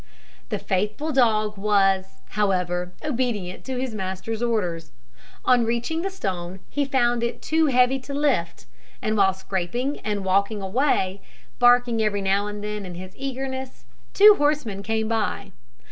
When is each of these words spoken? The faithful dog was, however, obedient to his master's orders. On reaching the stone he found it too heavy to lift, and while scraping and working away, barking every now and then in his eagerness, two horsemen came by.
The 0.49 0.57
faithful 0.57 1.11
dog 1.11 1.57
was, 1.59 2.21
however, 2.29 2.91
obedient 3.05 3.63
to 3.65 3.77
his 3.79 3.93
master's 3.93 4.41
orders. 4.41 4.91
On 5.45 5.63
reaching 5.63 6.01
the 6.01 6.09
stone 6.09 6.59
he 6.71 6.85
found 6.85 7.21
it 7.21 7.39
too 7.39 7.67
heavy 7.67 7.99
to 7.99 8.13
lift, 8.15 8.65
and 8.99 9.15
while 9.15 9.35
scraping 9.35 9.99
and 9.99 10.25
working 10.25 10.59
away, 10.59 11.21
barking 11.59 12.01
every 12.01 12.23
now 12.23 12.47
and 12.47 12.63
then 12.63 12.83
in 12.83 12.95
his 12.95 13.13
eagerness, 13.15 13.85
two 14.15 14.33
horsemen 14.39 14.81
came 14.81 15.07
by. 15.07 15.51